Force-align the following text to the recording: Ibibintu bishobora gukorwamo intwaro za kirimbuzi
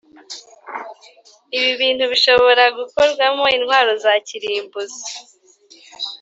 Ibibintu 1.57 2.03
bishobora 2.11 2.63
gukorwamo 2.77 3.45
intwaro 3.57 3.91
za 4.03 4.13
kirimbuzi 4.27 5.11